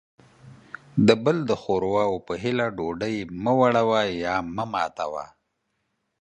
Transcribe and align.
د 1.07 1.09
بل 1.23 1.37
د 1.49 1.51
ښور 1.61 1.83
وا 1.93 2.03
په 2.27 2.33
هيله 2.43 2.65
ډوډۍ 2.77 3.15
مه 3.43 3.53
وړوه. 3.59 4.03